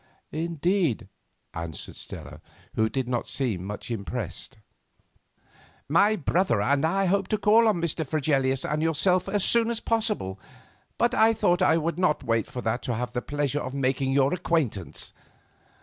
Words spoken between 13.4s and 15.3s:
of making your acquaintance."